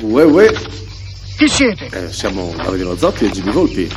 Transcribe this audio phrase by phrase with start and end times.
[0.00, 0.52] Uè, uè.
[1.38, 1.88] Chi siete?
[1.90, 3.90] Eh, siamo Davide Zotti e Jimmy Volpi.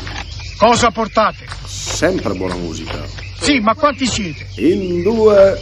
[0.57, 1.45] Cosa portate?
[1.65, 3.03] Sempre buona musica.
[3.39, 4.47] Sì, ma quanti siete?
[4.55, 5.61] In due.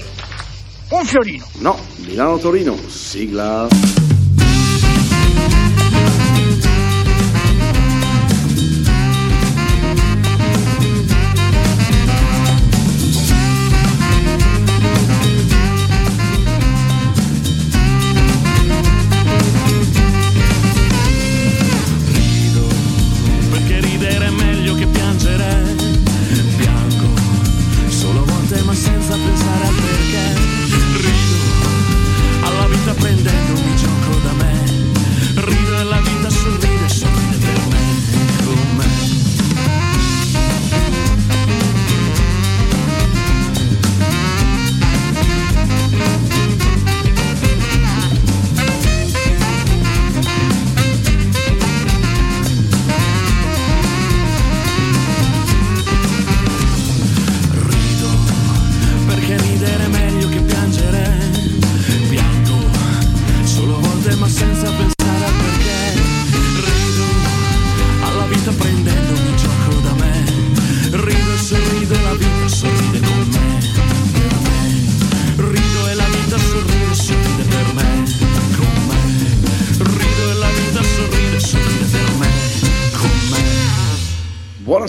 [0.89, 1.45] Un fiorino.
[1.55, 2.77] No, Milano-Torino.
[2.87, 4.04] Sigla.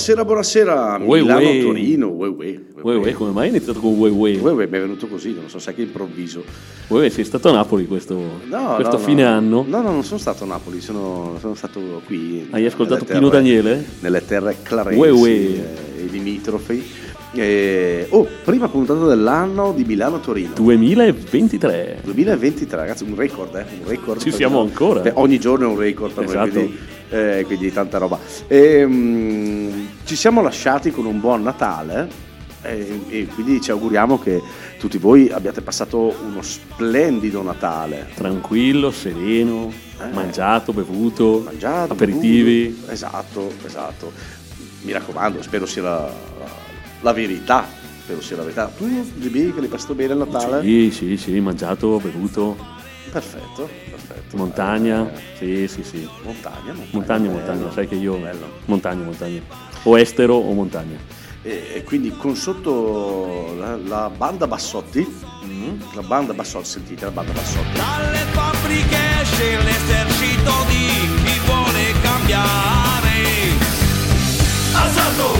[0.07, 1.01] Buonasera, buonasera.
[1.05, 1.21] Uè, uè.
[1.23, 2.09] Milano-Torino.
[2.11, 2.61] Uè, uè.
[2.81, 4.39] Uè, uè, come mai hai iniziato con Uè Uè?
[4.39, 6.45] Uè, uè, mi è venuto così, non so, sai che improvviso.
[6.87, 8.15] Uè, Uè, sei stato a Napoli questo,
[8.49, 9.29] No, questo no, fine no.
[9.29, 9.65] anno?
[9.67, 12.47] No, no, non sono stato a Napoli, sono, sono stato qui.
[12.51, 13.85] Hai ascoltato nelle Pino terre- Daniele?
[13.99, 15.29] Nelle terre clarensi Uè, uè.
[15.29, 15.65] eh,
[15.97, 16.85] e limitrofi.
[17.33, 20.53] E- oh, prima puntata dell'anno di Milano-Torino.
[20.55, 22.03] 2023.
[22.05, 23.65] 2023, ragazzi, un record, eh?
[23.83, 24.21] Un record.
[24.21, 24.69] Ci siamo noi.
[24.69, 25.01] ancora.
[25.01, 26.55] Beh, ogni giorno è un record per Esatto.
[26.55, 26.79] noi,
[27.11, 28.19] eh, quindi tanta roba.
[28.49, 32.09] Ehm, ci siamo lasciati con un buon Natale
[32.63, 34.41] eh, e quindi ci auguriamo che
[34.79, 38.09] tutti voi abbiate passato uno splendido Natale.
[38.15, 40.13] Tranquillo, sereno, Eh.
[40.13, 42.69] mangiato, bevuto, Mangiato, aperitivi.
[42.69, 42.91] bevuto.
[42.93, 44.13] Esatto, esatto.
[44.83, 46.65] Mi raccomando, spero sia la, la-
[47.01, 47.67] la verità.
[48.03, 48.67] Spero sia la verità.
[48.77, 48.85] Tu,
[49.17, 50.63] GB, che l'hai passato bene il Natale?
[50.63, 52.57] Sì, sì, sì, mangiato, bevuto,
[53.11, 53.69] Perfetto,
[54.17, 54.37] perfetto.
[54.37, 55.11] montagna.
[55.39, 56.09] Sì, sì, sì.
[56.23, 56.87] montagna, montagna.
[56.93, 58.17] Montagna, montagna, sai che io...
[58.17, 58.49] Bello.
[58.67, 59.41] Montagna, montagna.
[59.85, 60.97] O estero o montagna.
[61.43, 65.07] E, e quindi con sotto la, la banda Bassotti,
[65.45, 67.73] mm, la banda Bassotti, sentite la banda Bassotti.
[67.77, 73.13] Dalle fabbriche esce l'esercito di chi vuole cambiare.
[74.73, 75.39] Alzato!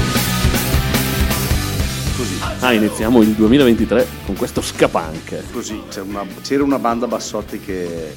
[2.17, 5.51] Così, Ah, iniziamo il 2023 con questo scapunk.
[5.53, 8.15] così, c'era una, c'era una banda Bassotti che,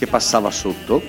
[0.00, 1.02] che passava sotto.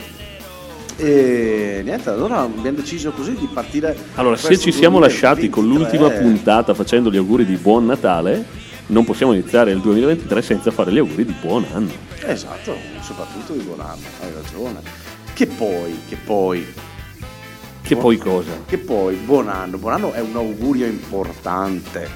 [0.98, 3.98] E niente, allora abbiamo deciso così di partire.
[4.16, 5.08] Allora, se ci siamo 2023.
[5.08, 8.44] lasciati con l'ultima puntata facendo gli auguri di buon Natale,
[8.88, 11.92] non possiamo iniziare il 2023 senza fare gli auguri di buon anno.
[12.20, 14.82] Esatto, soprattutto di buon anno, hai ragione.
[15.34, 16.68] Che poi, che poi,
[17.82, 18.52] Che poi cosa?
[18.66, 22.10] Che poi buon anno, buon anno è un augurio importante.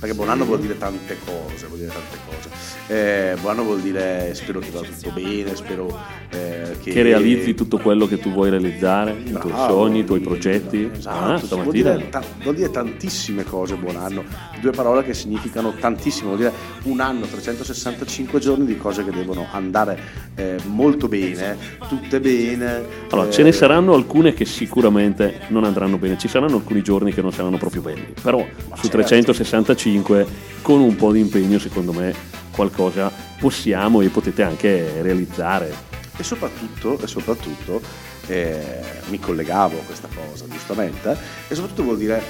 [0.00, 2.77] Perché buon anno vuol dire tante cose, vuol dire tante cose.
[2.90, 5.94] Eh, buon anno vuol dire spero che vada tutto bene, spero
[6.30, 10.20] eh, che, Che realizzi tutto quello che tu vuoi realizzare, i tuoi sogni, i tuoi
[10.20, 10.90] progetti.
[10.96, 14.24] Esatto, Ah, vuol, dire, ta- vuol dire tantissime cose buon anno,
[14.62, 16.52] due parole che significano tantissimo, vuol dire
[16.84, 19.98] un anno, 365 giorni di cose che devono andare
[20.34, 22.84] eh, molto bene, tutte bene.
[23.10, 27.12] Allora, eh, ce ne saranno alcune che sicuramente non andranno bene, ci saranno alcuni giorni
[27.12, 28.38] che non saranno proprio belli, però
[28.76, 28.96] su certo.
[28.96, 30.26] 365
[30.62, 35.72] con un po' di impegno secondo me qualcosa possiamo e potete anche realizzare.
[36.16, 37.80] E soprattutto, e soprattutto
[38.26, 38.80] eh,
[39.10, 42.20] mi collegavo a questa cosa, giustamente, e soprattutto vuol dire,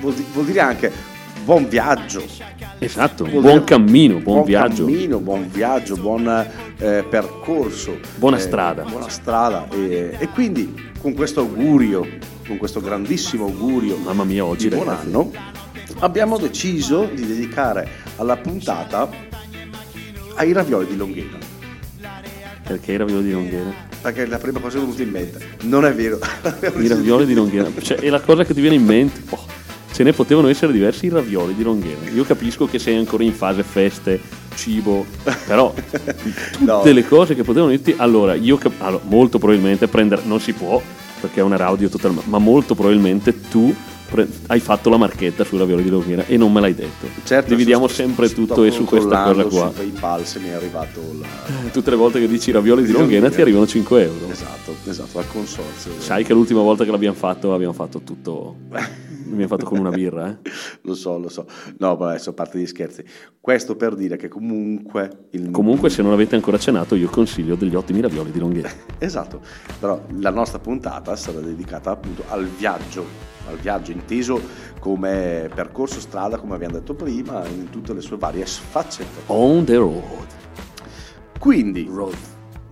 [0.00, 0.90] vuol, vuol dire anche
[1.44, 2.24] buon viaggio.
[2.80, 4.84] Esatto, Vuol buon dire cammino, buon, viaggio.
[4.84, 6.26] cammino, buon viaggio, buon
[6.78, 8.00] eh, percorso.
[8.16, 8.82] Buona eh, strada.
[8.82, 9.68] Buona strada.
[9.70, 12.04] E, e quindi con questo augurio,
[12.48, 15.30] con questo grandissimo augurio Mamma mia, oggi di buon anno,
[16.00, 19.08] abbiamo deciso di dedicare alla puntata
[20.36, 21.38] ai ravioli di Longhena.
[22.66, 23.72] Perché i ravioli di Longhena?
[24.00, 25.46] Perché è la prima cosa che mi è venuta in mente.
[25.62, 26.18] Non è vero.
[26.78, 27.70] I ravioli di Longhena.
[27.80, 29.44] Cioè, e la cosa che ti viene in mente, oh,
[29.92, 32.10] ce ne potevano essere diversi i ravioli di Longhena.
[32.12, 34.20] Io capisco che sei ancora in fase feste,
[34.56, 35.06] cibo,
[35.46, 36.82] però tutte No.
[36.84, 37.94] le cose che potevano dirti.
[37.96, 40.82] Allora, io cap- allora, molto probabilmente prendere, non si può
[41.20, 43.74] perché è una radio totalmente, ma molto probabilmente tu
[44.46, 47.06] hai fatto la marchetta sui ravioli di Longhena e non me l'hai detto.
[47.24, 49.68] Certo, Dividiamo sto- sempre sto tutto e su questa cosa qua.
[49.68, 51.70] Su PayPal se mi è arrivato il...
[51.72, 54.30] Tutte le volte che dici ravioli di Longhena ti arrivano 5 euro.
[54.30, 55.92] Esatto, esatto, al consorzio.
[55.98, 58.56] Sai che l'ultima volta che l'abbiamo fatto abbiamo fatto tutto...
[59.28, 60.36] L'abbiamo fatto con una birra, eh?
[60.82, 61.46] Lo so, lo so.
[61.78, 63.04] No, ma adesso a parte gli scherzi.
[63.40, 65.28] Questo per dire che comunque...
[65.30, 65.50] Il...
[65.50, 68.70] Comunque se non avete ancora cenato io consiglio degli ottimi ravioli di Longhena.
[68.98, 69.40] Esatto,
[69.78, 73.04] però la nostra puntata sarà dedicata appunto al viaggio,
[73.48, 74.40] al viaggio inteso
[74.80, 79.24] come percorso strada, come abbiamo detto prima, in tutte le sue varie sfaccettature.
[79.26, 80.26] On the road.
[81.38, 82.16] Quindi, Road.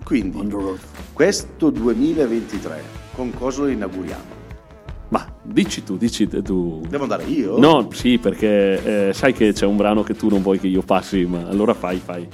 [0.02, 0.78] quindi road.
[1.12, 2.82] questo 2023,
[3.14, 4.43] con cosa lo inauguriamo?
[5.08, 6.82] Ma dici tu, dici tu.
[6.88, 7.58] Devo andare io?
[7.58, 10.82] No, sì, perché eh, sai che c'è un brano che tu non vuoi che io
[10.82, 12.26] passi, ma allora fai, fai.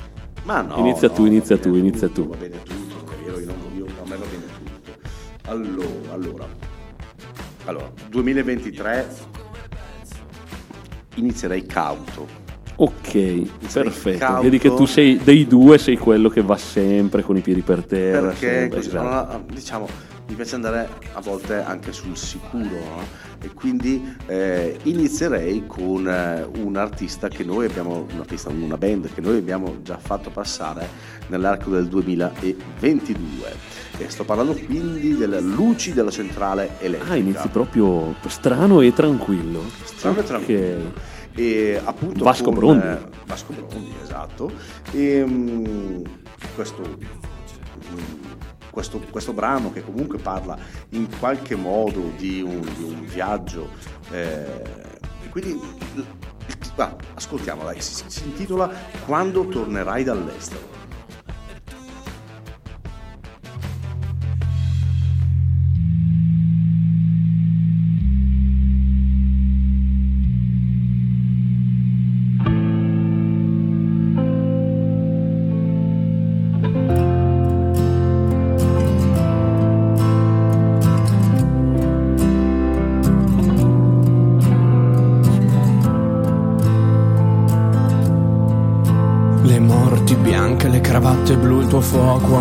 [0.44, 2.28] Ma no, Inizia no, tu, inizia tu, inizia tutto, tu.
[2.28, 5.08] Va bene tutto, io non, io, a me va bene tutto.
[5.50, 6.46] Allora, allora,
[7.64, 9.08] allora 2023
[11.17, 12.49] inizierei cauto.
[12.76, 14.19] Ok, perfetto.
[14.19, 14.43] cauto.
[14.43, 17.84] Vedi che tu sei dei due, sei quello che va sempre con i piedi per
[17.84, 18.28] terra.
[18.28, 19.44] Perché sempre, così, esatto.
[19.52, 19.87] diciamo,
[20.31, 23.03] mi piace andare a volte anche sul sicuro no?
[23.43, 29.12] e quindi eh, inizierei con eh, un artista che noi abbiamo, un artista, una band
[29.12, 30.88] che noi abbiamo già fatto passare
[31.27, 33.19] nell'arco del 2022
[33.99, 37.12] e sto parlando quindi delle luci della centrale elettrica.
[37.12, 39.62] Ah, inizi proprio strano e tranquillo.
[39.82, 40.87] Strano e tranquillo.
[40.87, 40.93] Ok.
[41.35, 42.87] E appunto Vasco con, Brondi.
[42.87, 44.50] eh, Vasco Brondi, esatto.
[44.93, 46.03] E, mm,
[46.55, 48.40] questo, mm,
[48.70, 50.56] questo, questo brano che comunque parla
[50.90, 53.69] in qualche modo di un, di un viaggio.
[54.11, 54.88] eh,
[55.31, 56.06] quindi il- il-
[57.14, 58.70] ascoltiamo, dai, si, si intitola
[59.05, 60.80] Quando tornerai dall'estero.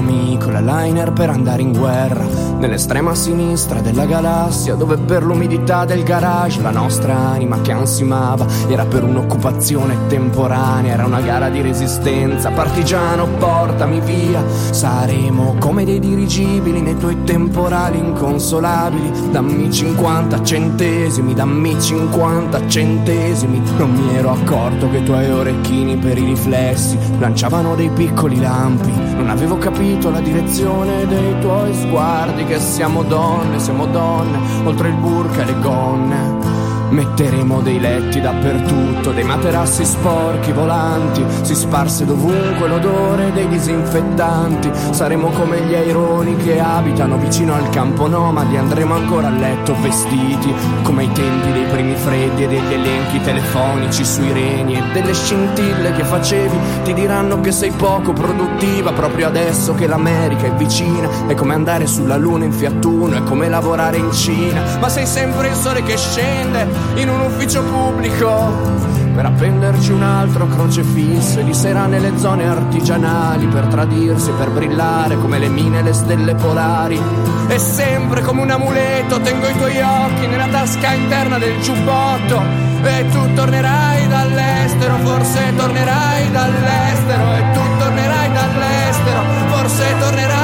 [0.09, 2.48] Amico, la liner per andare in guerra.
[2.59, 8.83] Nell'estrema sinistra della galassia, dove per l'umidità del garage la nostra anima che ansimava era
[8.83, 12.51] per un'occupazione temporanea, era una gara di resistenza.
[12.51, 19.31] Partigiano, portami via, saremo come dei dirigibili nei tuoi temporali inconsolabili.
[19.31, 23.61] Dammi 50 centesimi, dammi 50 centesimi.
[23.77, 28.91] Non mi ero accorto che i tuoi orecchini per i riflessi lanciavano dei piccoli lampi.
[29.15, 32.47] Non avevo capito la direzione dei tuoi sguardi.
[32.49, 36.58] Che siamo donne, siamo donne, oltre il burka e le gonne.
[36.89, 44.71] Metteremo dei letti dappertutto, dei materassi sporchi volanti, si sparse dovunque l'odore dei disinfettanti.
[44.91, 50.53] Saremo come gli aironi che abitano vicino al campo nomadi, andremo ancora a letto vestiti
[50.81, 55.91] come ai tempi dei primi freddi e degli elenchi telefonici sui reni e delle scintille
[55.93, 56.57] che facevi.
[56.83, 61.27] Ti diranno che sei poco produttiva proprio adesso che l'America è vicina.
[61.27, 64.63] È come andare sulla luna in Fiat Uno, è come lavorare in Cina.
[64.79, 68.89] Ma sei sempre il sole che scende in un ufficio pubblico
[69.19, 75.17] per appenderci un altro crocefisso e di sera nelle zone artigianali per tradirsi, per brillare
[75.17, 76.97] come le mine e le stelle polari.
[77.49, 82.41] E sempre come un amuleto tengo i tuoi occhi nella tasca interna del giubbotto.
[82.81, 87.33] E tu tornerai dall'estero, forse tornerai dall'estero.
[87.33, 90.38] E tu tornerai dall'estero, forse tornerai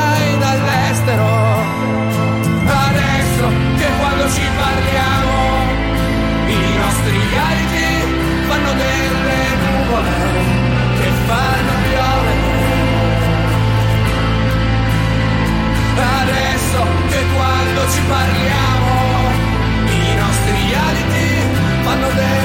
[17.85, 18.93] quando ci parliamo.
[19.85, 22.44] I nostri reality fanno delle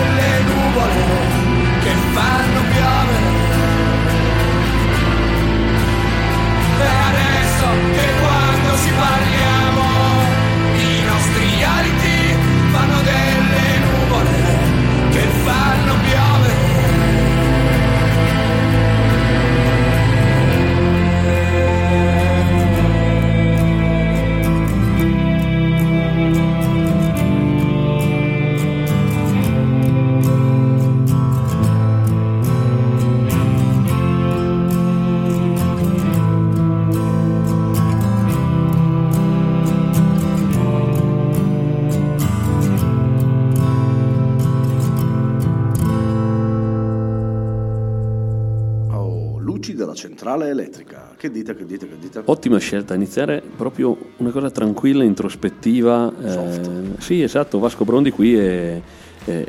[50.20, 51.14] centrale elettrica.
[51.16, 52.22] Che dite, che dite, che dite?
[52.26, 56.12] Ottima scelta, iniziare proprio una cosa tranquilla, introspettiva.
[56.22, 56.60] eh,
[56.98, 58.82] sì, esatto, Vasco Brondi qui è,
[59.24, 59.46] è-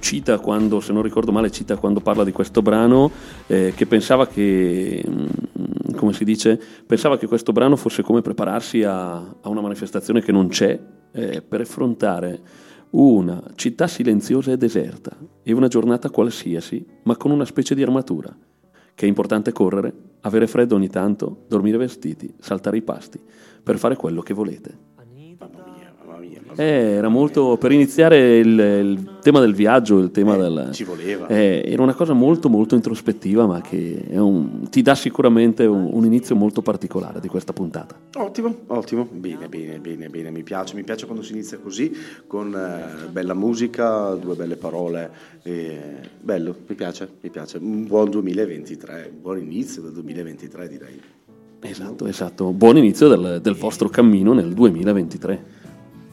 [0.00, 3.10] cita quando, se non ricordo male, cita quando parla di questo brano
[3.46, 8.82] eh, che pensava che, mm, come si dice, pensava che questo brano fosse come prepararsi
[8.82, 10.78] a, a una manifestazione che non c'è
[11.12, 12.40] eh, per affrontare
[12.90, 18.36] una città silenziosa e deserta e una giornata qualsiasi, ma con una specie di armatura
[19.02, 23.20] che è importante correre, avere freddo ogni tanto, dormire vestiti, saltare i pasti,
[23.60, 24.91] per fare quello che volete.
[26.56, 30.68] Eh, era molto per iniziare il, il tema del viaggio, il tema Eh, del.
[30.72, 31.26] ci voleva.
[31.28, 36.04] eh, era una cosa molto molto introspettiva, ma che un- ti dà sicuramente un, un
[36.04, 37.98] inizio molto particolare di questa puntata.
[38.16, 41.90] Ottimo, ottimo, bene, bene, bene, bene, mi piace, mi piace quando si inizia così,
[42.26, 45.10] con eh, bella musica, due belle parole,
[46.20, 51.00] bello, mi piace, mi piace, un buon 2023, un buon inizio del 2023 direi.
[51.64, 52.50] Esatto, esatto.
[52.52, 55.60] Buon inizio del, del vostro cammino nel 2023.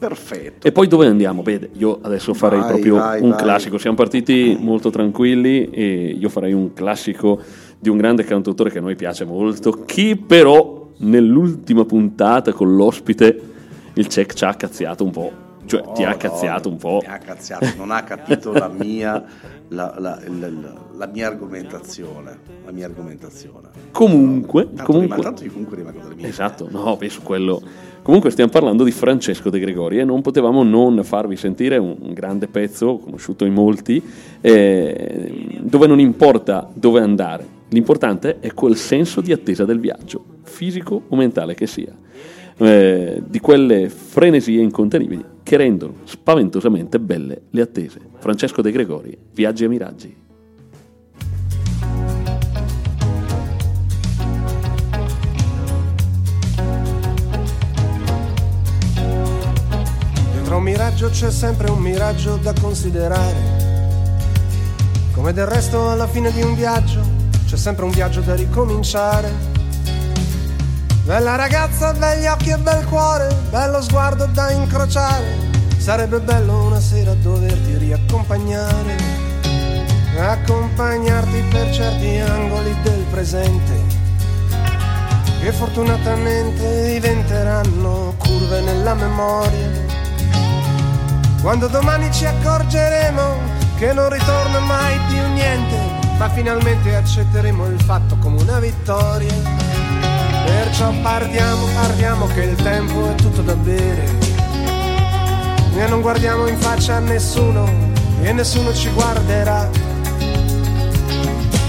[0.00, 0.66] Perfetto.
[0.66, 1.42] E poi dove andiamo?
[1.42, 3.38] Beh, io adesso farei Vai, proprio vai, un vai.
[3.38, 3.76] classico.
[3.76, 7.38] Siamo partiti molto tranquilli e io farei un classico
[7.78, 13.40] di un grande cantautore che a noi piace molto, che però nell'ultima puntata con l'ospite
[13.94, 15.32] il check ci ha cazziato un po'.
[15.66, 16.98] Cioè, ti ha No, cazziato no, un po'.
[17.02, 19.22] Mi ha cazziato, non ha capito la mia,
[19.68, 20.48] la, la- la-
[20.96, 23.68] la- mia argomentazione, la mia argomentazione.
[23.92, 26.26] Comunque, Tanto, comunque rima- tanto io comunque rimango delle mie.
[26.28, 27.62] Esatto, no, su quello.
[28.02, 32.12] Comunque stiamo parlando di Francesco De Gregori e non potevamo non farvi sentire un, un
[32.14, 34.02] grande pezzo, conosciuto in molti,
[34.40, 41.02] eh, dove non importa dove andare, l'importante è quel senso di attesa del viaggio, fisico
[41.08, 41.94] o mentale che sia,
[42.56, 48.00] eh, di quelle frenesie incontenibili che rendono spaventosamente belle le attese.
[48.18, 50.19] Francesco De Gregori, Viaggi e Miraggi.
[60.50, 63.36] Dietro a un miraggio c'è sempre un miraggio da considerare.
[65.12, 67.00] Come del resto alla fine di un viaggio
[67.46, 69.32] c'è sempre un viaggio da ricominciare.
[71.04, 75.36] Bella ragazza, begli occhi e bel cuore, bello sguardo da incrociare.
[75.76, 78.96] Sarebbe bello una sera doverti riaccompagnare.
[80.18, 83.98] Accompagnarti per certi angoli del presente
[85.40, 89.99] che fortunatamente diventeranno curve nella memoria.
[91.40, 93.22] Quando domani ci accorgeremo
[93.78, 95.76] che non ritorna mai più niente,
[96.18, 99.32] ma finalmente accetteremo il fatto come una vittoria.
[100.44, 104.18] Perciò partiamo, partiamo che il tempo è tutto da bere.
[105.76, 107.66] E non guardiamo in faccia a nessuno
[108.20, 109.66] e nessuno ci guarderà.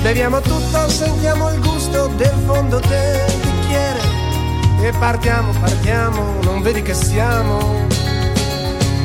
[0.02, 4.02] Beviamo tutto, sentiamo il gusto del fondo del bicchiere
[4.82, 7.88] e partiamo, partiamo, non vedi che siamo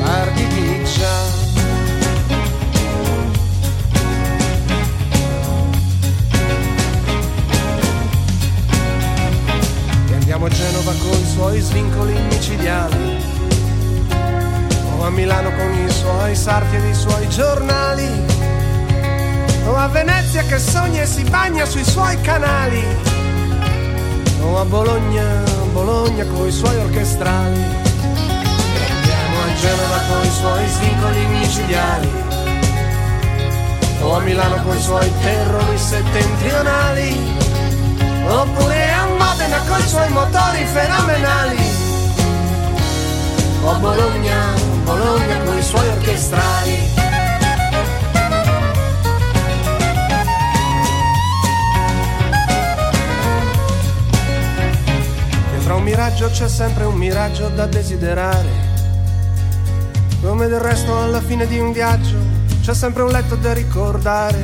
[0.01, 1.45] partiti già.
[10.09, 13.17] E andiamo a Genova con i suoi svincoli micidiali,
[14.97, 18.09] o a Milano con i suoi sarti ed i suoi giornali,
[19.65, 22.83] o a Venezia che sogna e si bagna sui suoi canali,
[24.41, 27.86] o a Bologna, Bologna con i suoi orchestrali.
[29.59, 32.11] Genova con i suoi svincoli micidiali,
[34.01, 37.19] o a Milano con i suoi terrori settentrionali,
[38.27, 41.57] oppure a Modena con i suoi motori fenomenali,
[43.63, 46.93] o a Bologna, Bologna con i suoi orchestrali.
[55.49, 58.66] Dietro a un miraggio c'è sempre un miraggio da desiderare.
[60.27, 62.17] Come del resto alla fine di un viaggio
[62.61, 64.43] c'è sempre un letto da ricordare.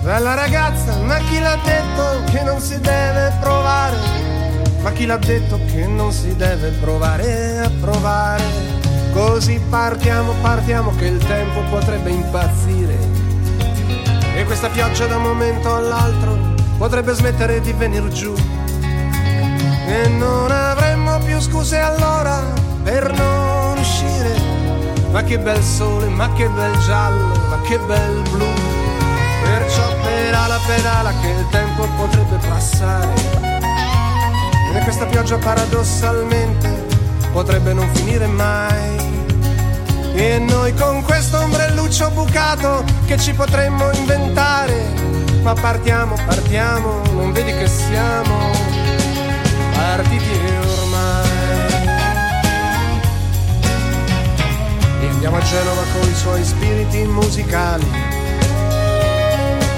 [0.00, 3.96] Bella ragazza, ma chi l'ha detto che non si deve provare?
[4.80, 8.44] Ma chi l'ha detto che non si deve provare a provare?
[9.12, 12.96] Così partiamo, partiamo che il tempo potrebbe impazzire.
[14.36, 18.32] E questa pioggia da un momento all'altro potrebbe smettere di venir giù.
[19.88, 22.40] E non avremmo più scuse allora
[22.84, 23.45] per uscire.
[25.16, 28.46] Ma che bel sole, ma che bel giallo, ma che bel blu.
[29.42, 33.14] Perciò pedala, pedala che il tempo potrebbe passare.
[34.74, 36.84] E questa pioggia paradossalmente
[37.32, 39.24] potrebbe non finire mai.
[40.12, 44.92] E noi con questo ombrelluccio bucato che ci potremmo inventare,
[45.40, 48.50] ma partiamo, partiamo, non vedi che siamo
[49.72, 50.40] partiti
[50.78, 50.85] ormai.
[55.26, 57.84] Andiamo a Genova con i suoi spiriti musicali,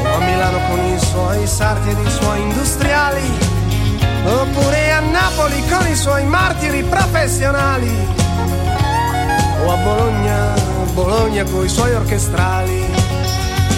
[0.03, 3.39] o a Milano con i suoi sarti ed i suoi industriali,
[4.25, 7.91] oppure a Napoli con i suoi martiri professionali,
[9.65, 10.55] o a Bologna,
[10.93, 12.85] Bologna con i suoi orchestrali.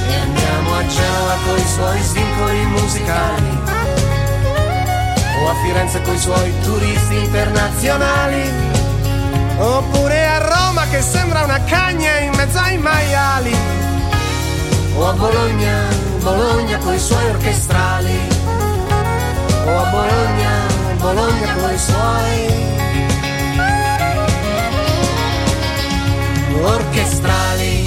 [0.08, 3.58] E andiamo a Genova con i suoi svincoli musicali.
[5.40, 8.42] O a Firenze con i suoi turisti internazionali,
[9.58, 10.49] oppure a Roma
[10.88, 13.54] che sembra una cagna in mezzo ai maiali,
[14.96, 15.88] o a Bologna,
[16.22, 18.18] Bologna con i suoi orchestrali,
[19.66, 22.60] o a Bologna, Bologna con i suoi
[26.62, 27.79] orchestrali.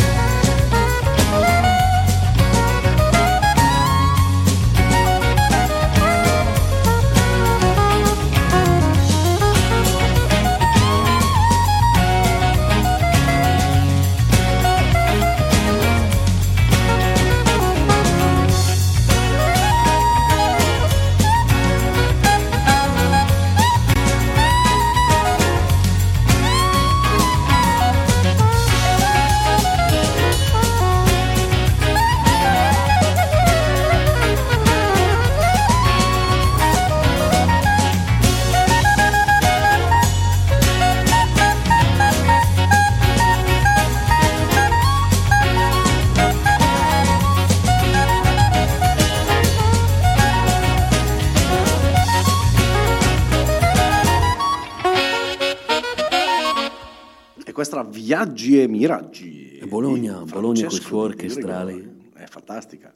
[58.17, 59.57] Viaggi e Miraggi.
[59.57, 62.09] E Bologna, Bologna coi Francesco suoi orchestrali.
[62.13, 62.93] È fantastica.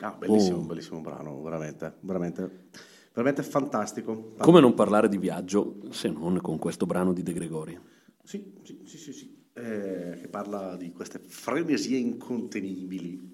[0.00, 0.62] Ah, bellissimo, Oh.
[0.62, 2.68] bellissimo brano, veramente, veramente,
[3.12, 4.32] veramente fantastico.
[4.38, 7.78] Come non parlare di viaggio se non con questo brano di De Gregori?
[8.22, 9.42] Sì, sì, sì, sì, sì.
[9.52, 13.32] Eh, che parla di queste frenesie incontenibili.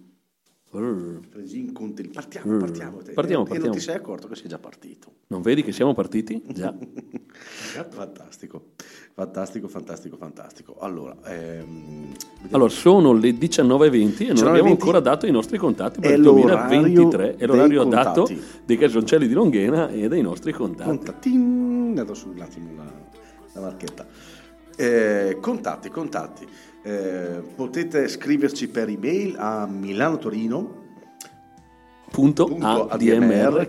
[0.64, 2.14] Frenesie incontenibili.
[2.20, 2.59] Partiamo, Mm.
[2.59, 2.96] partiamo.
[2.98, 3.12] te.
[3.12, 3.74] Partiamo, e, e non partiamo.
[3.74, 5.12] ti sei accorto che sei già partito.
[5.29, 6.42] Non vedi che siamo partiti?
[6.48, 6.76] Già.
[7.90, 8.72] fantastico,
[9.20, 10.76] fantastico, fantastico, fantastico.
[10.78, 12.14] Allora, ehm.
[12.52, 16.22] Allora, sono le 19.20 e non 19:20 abbiamo ancora dato i nostri contatti per il
[16.22, 17.37] l'orario 2023.
[17.37, 18.42] È l'orario contatti.
[18.64, 20.88] dei Casoncelli di Longhena e dei nostri contatti.
[20.88, 22.90] Contattin, dato su un attimo la,
[23.52, 24.06] la marchetta.
[24.74, 26.46] Eh, contatti, contatti.
[26.83, 30.78] Eh, potete scriverci per email a Milano Torino
[32.11, 32.46] Punto
[32.88, 33.68] admr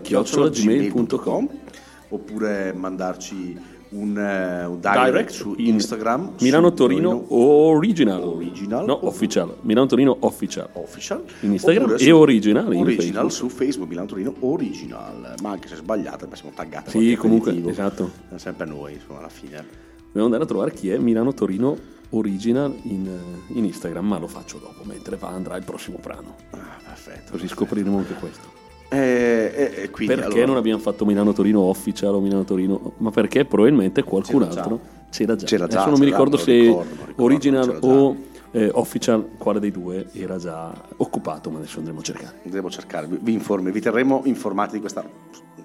[2.08, 3.58] oppure mandarci
[3.92, 8.22] un, eh, un direct, Direct su in Instagram Milano su Torino Original.
[8.22, 8.84] Original.
[8.84, 9.56] No, official.
[9.62, 10.68] Milano Torino Official.
[10.74, 15.76] official In Instagram e Original in original su Facebook Milano Torino Original ma anche se
[15.76, 17.70] sbagliate ma siamo taggati Sì, comunque, aperitivo.
[17.70, 18.10] esatto.
[18.34, 21.76] È sempre noi insomma alla fine Devo andare a trovare chi è Milano Torino
[22.10, 26.36] Original in, eh, in Instagram, ma lo faccio dopo, mentre va, andrà il prossimo brano.
[26.50, 28.51] ah, perfetto Così scopriremo anche questo.
[28.92, 32.92] Eh, eh, eh, Perché allora, non abbiamo fatto Milano Torino Official o Milano Torino?
[32.98, 34.60] Ma perché probabilmente qualcun C'era già.
[34.60, 35.46] altro c'era già.
[35.46, 37.86] C'era già, Adesso non mi ricordo se ricordo, ricordo, Original già.
[37.86, 38.16] o
[38.50, 42.34] eh, Official, quale dei due era già occupato, ma adesso andremo a cercare.
[42.44, 45.02] devo cercare vi, vi informi vi terremo informati di questa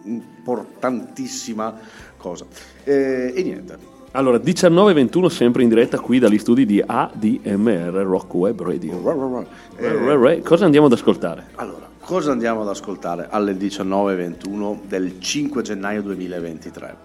[0.03, 1.77] importantissima
[2.15, 2.45] cosa
[2.85, 3.77] Eh, e niente
[4.11, 9.47] Allora, 19.21 sempre in diretta qui dagli studi di ADMR Rock Web Radio.
[9.77, 11.47] Eh, Cosa andiamo ad ascoltare?
[11.55, 16.95] allora cosa andiamo ad ascoltare alle 19.21 del 5 gennaio 2023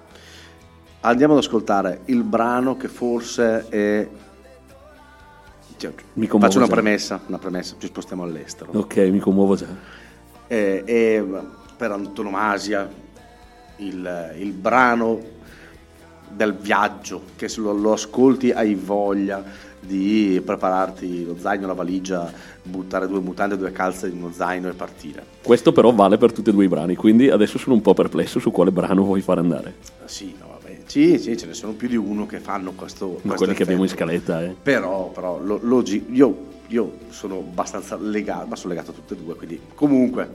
[1.00, 4.08] andiamo ad ascoltare il brano che forse è
[5.76, 8.70] cioè, Mi commuovo faccio una premessa una premessa ci spostiamo all'estero.
[8.78, 9.66] Ok, mi commuovo già.
[10.46, 11.24] è, è
[11.76, 12.88] per antonomasia
[13.78, 15.20] il, il brano
[16.28, 19.42] del viaggio che se lo, lo ascolti hai voglia
[19.84, 24.72] di prepararti lo zaino, la valigia, buttare due mutande, due calze in uno zaino e
[24.72, 25.24] partire.
[25.42, 28.38] Questo però vale per tutti e due i brani, quindi adesso sono un po' perplesso
[28.38, 29.74] su quale brano vuoi far andare.
[30.04, 30.78] Sì, no, vabbè.
[30.86, 33.06] sì, sì, ce ne sono più di uno che fanno questo.
[33.06, 34.04] Ma questo quelli che abbiamo in effetto.
[34.04, 34.54] scaletta, eh.
[34.62, 36.36] Però, però lo- lo io,
[36.68, 40.28] io sono abbastanza legato, ma sono legato a tutte e due, quindi comunque,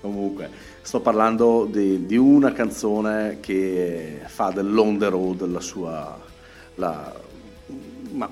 [0.00, 0.50] comunque
[0.82, 6.18] sto parlando di, di una canzone che fa dell'on the road la sua...
[6.76, 7.12] La,
[8.12, 8.28] ma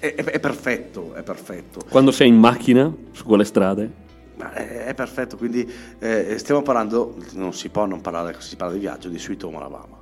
[0.00, 1.80] è, è- è perfetto, è perfetto.
[1.88, 3.90] Quando sei in macchina su quelle strade,
[4.36, 8.80] è, è perfetto, quindi eh, stiamo parlando, non si può non parlare, si parla di
[8.80, 9.96] viaggio, di Sweet Home Alabama.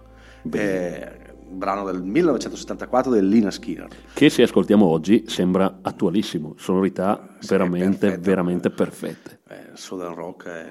[0.51, 3.89] Eh, brano del 1974 del Lina Skinner.
[4.13, 8.21] che se ascoltiamo oggi sembra attualissimo, sonorità Sì, veramente, perfetto.
[8.29, 9.39] veramente perfette.
[9.49, 10.67] Eh, Southern Rock, è,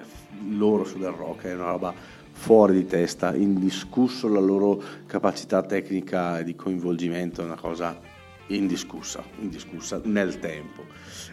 [0.49, 1.93] loro Southern Rock è una roba
[2.33, 7.97] fuori di testa, indiscusso la loro capacità tecnica di coinvolgimento, è una cosa
[8.47, 10.85] indiscussa, indiscussa nel tempo.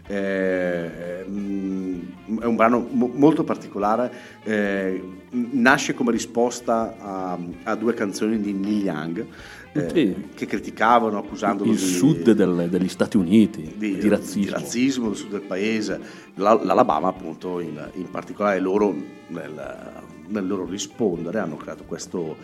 [0.07, 2.01] Eh, mm,
[2.41, 4.13] è un brano mo- molto particolare,
[4.45, 9.27] eh, nasce come risposta a, a, due canzoni di Neil Young.
[9.73, 10.17] Eh, sì.
[10.35, 14.43] che criticavano accusandolo il di, sud del, degli Stati Uniti di, di razzismo.
[14.43, 16.01] di razzismo del sud del paese
[16.35, 18.93] l'Alabama appunto in, in particolare loro
[19.29, 22.37] nel, nel, loro rispondere hanno creato questo,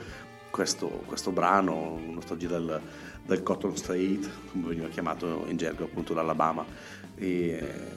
[0.50, 2.80] questo, questo brano nostalgia del,
[3.26, 4.20] del Cotton State
[4.52, 6.64] come veniva chiamato in gergo appunto l'Alabama
[7.16, 7.94] e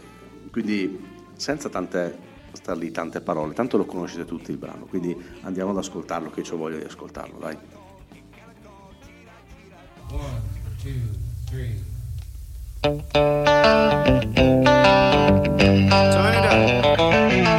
[0.52, 1.00] quindi
[1.36, 5.78] senza tante star lì tante parole, tanto lo conoscete tutti il brano, quindi andiamo ad
[5.78, 7.58] ascoltarlo che ho voglia di ascoltarlo, dai.
[10.12, 10.42] One,
[10.82, 10.92] two,
[11.46, 11.88] three.
[12.82, 13.00] Turn
[16.34, 17.59] it up.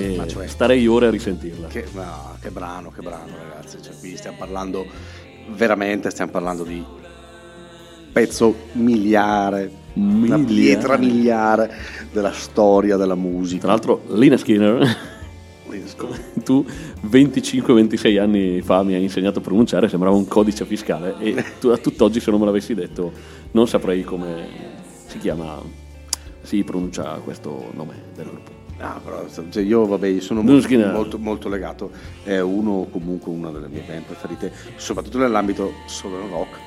[0.00, 1.68] Ma No, cioè, starei ore a risentirla.
[1.68, 3.78] Che, no, che brano, che brano, ragazzi.
[3.82, 4.86] Cioè, qui stiamo parlando
[5.54, 6.82] veramente, stiamo parlando di
[8.12, 10.44] pezzo miliare, una Miliare.
[10.44, 11.74] pietra miliare
[12.12, 13.62] della storia della musica.
[13.62, 15.12] Tra l'altro, Lina Skinner,
[16.44, 16.64] tu
[17.10, 21.76] 25-26 anni fa mi hai insegnato a pronunciare, sembrava un codice fiscale e tu, a
[21.76, 23.12] tutt'oggi se non me l'avessi detto
[23.52, 24.46] non saprei come
[25.06, 25.60] si chiama,
[26.42, 28.53] si pronuncia questo nome del gruppo.
[28.78, 31.90] Ah, però, cioè, io vabbè, sono molto, molto, molto legato,
[32.24, 36.58] è uno comunque una delle mie band preferite, soprattutto nell'ambito southern rock.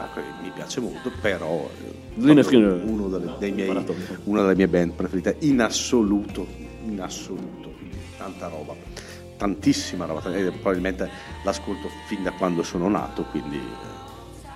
[0.00, 1.94] Ecco, Mi piace molto, però eh,
[2.84, 3.84] uno delle, dei miei-
[4.24, 6.46] una delle mie band preferite in assoluto,
[6.84, 7.72] in assoluto,
[8.16, 8.74] tanta roba,
[9.36, 11.08] tantissima roba, probabilmente
[11.42, 14.46] l'ascolto fin da quando sono nato, quindi eh,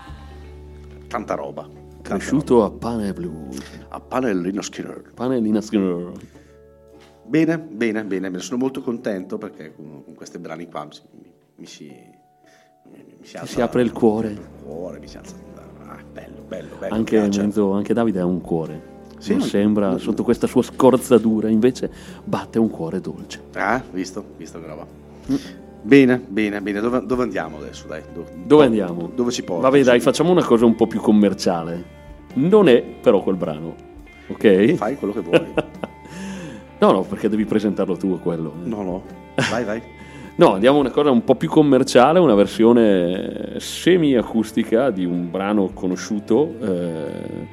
[1.08, 1.62] tanta roba.
[1.62, 3.48] tanta Cresciuto a pane blu.
[3.88, 5.12] A pane Lino Skinner.
[5.14, 6.12] pane Lina Skinner.
[7.24, 8.42] Bene, bene, bene, bene.
[8.42, 11.86] sono molto contento perché con, con questi brani qua mi, mi si,
[12.90, 14.30] mi, mi si, alza si apre il cuore.
[14.30, 15.34] il cuore, mi si alza.
[15.86, 16.94] Ah, bello, bello, bello.
[16.94, 18.90] Anche, mezzo- anche Davide ha un cuore.
[19.18, 19.98] Sì, non sembra no.
[19.98, 21.90] sotto questa sua scorzatura, invece
[22.24, 23.40] batte un cuore dolce.
[23.54, 24.84] Ah, visto, visto che roba.
[25.82, 26.80] Bene, bene, bene.
[26.80, 27.86] Dove, dove andiamo adesso?
[27.86, 28.02] Dai?
[28.12, 29.10] Do- Dove andiamo?
[29.14, 29.68] Dove ci porta?
[29.68, 32.00] Vabbè, dai, facciamo una cosa un po' più commerciale.
[32.34, 33.74] Non è però quel brano,
[34.28, 34.72] ok?
[34.74, 35.54] Fai quello che vuoi.
[36.82, 38.52] No, no, perché devi presentarlo tu quello.
[38.64, 39.02] No, no.
[39.50, 39.82] Vai, vai.
[40.34, 45.68] No, andiamo a una cosa un po' più commerciale, una versione semi-acustica di un brano
[45.74, 47.46] conosciuto, eh,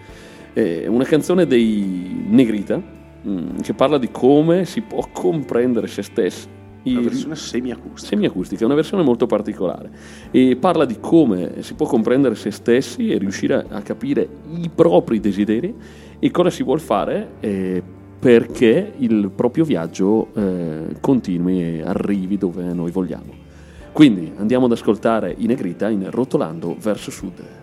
[0.53, 2.81] eh, una canzone dei Negrita,
[3.27, 6.47] mm, che parla di come si può comprendere se stessi.
[6.83, 8.07] Una versione semiacustica.
[8.07, 9.91] semiacustica, è una versione molto particolare
[10.31, 15.19] e parla di come si può comprendere se stessi e riuscire a capire i propri
[15.19, 15.75] desideri
[16.17, 17.83] e cosa si vuol fare eh,
[18.19, 23.47] perché il proprio viaggio eh, continui e arrivi dove noi vogliamo.
[23.93, 27.58] Quindi andiamo ad ascoltare i Negrita in Rotolando verso sud.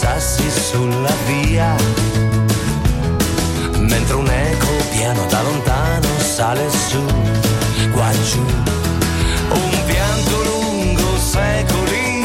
[0.00, 1.76] Sassi sulla via.
[3.80, 7.04] Mentre un eco piano da lontano sale su,
[7.92, 8.40] qua giù.
[8.40, 12.19] Un pianto lungo secoli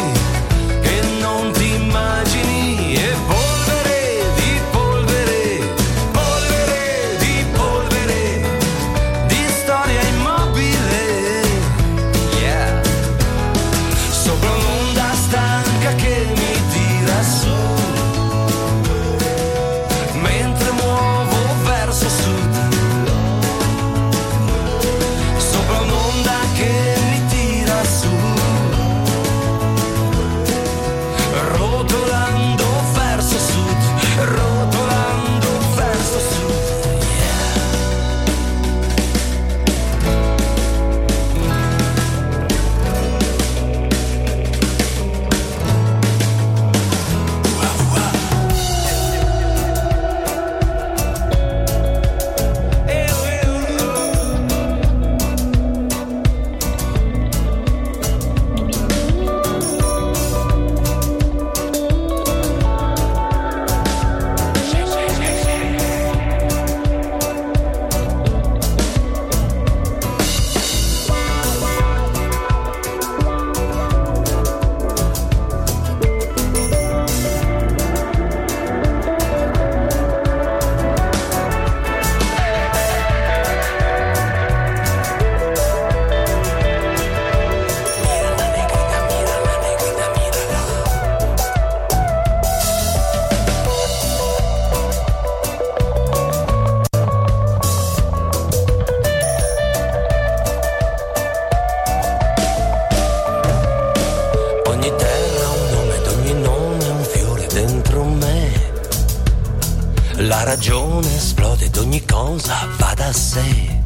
[110.66, 113.80] ragione esplode ed ogni cosa va da sé,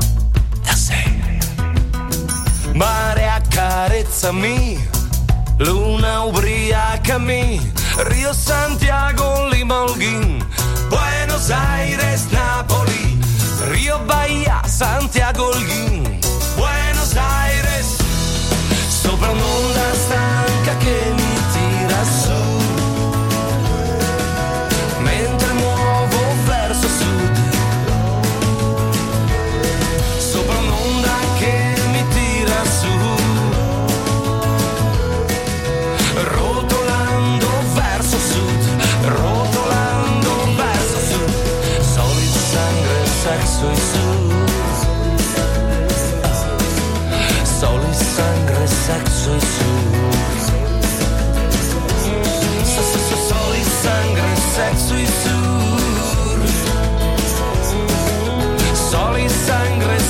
[0.63, 1.03] da sé.
[2.73, 4.79] Mare accarezzami,
[5.57, 7.59] luna ubriacami,
[8.07, 10.41] Rio Santiago Limolghin,
[10.87, 13.19] Buenos Aires Napoli,
[13.71, 16.03] Rio Bahia Santiago Holguín,
[16.55, 17.97] Buenos Aires,
[18.87, 20.38] sopra un'onda stanca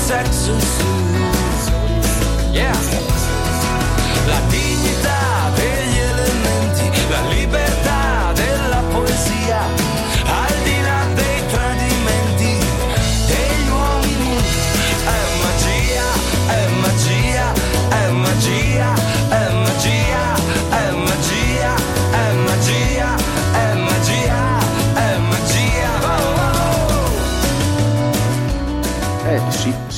[0.09, 0.61] sangue, sexo e
[1.61, 2.88] sud, yeah.